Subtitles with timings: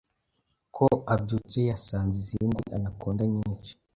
[0.75, 3.73] ko abyutse yasanze izindi anakonda nyinshi